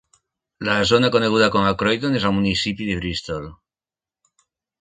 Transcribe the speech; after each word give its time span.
La 0.69 0.77
zona 0.91 1.11
coneguda 1.15 1.51
com 1.57 1.67
a 1.71 1.75
Croydon 1.83 2.19
és 2.21 2.25
al 2.31 2.35
municipi 2.39 2.89
de 2.91 2.99
Bristol. 3.05 3.47